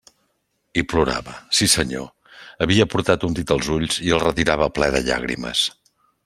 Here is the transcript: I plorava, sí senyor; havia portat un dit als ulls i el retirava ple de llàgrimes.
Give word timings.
I 0.81 0.83
plorava, 0.93 1.35
sí 1.57 1.67
senyor; 1.73 2.07
havia 2.67 2.87
portat 2.95 3.27
un 3.29 3.37
dit 3.41 3.55
als 3.57 3.69
ulls 3.77 4.01
i 4.09 4.15
el 4.17 4.25
retirava 4.25 4.71
ple 4.79 4.91
de 4.97 5.05
llàgrimes. 5.11 5.63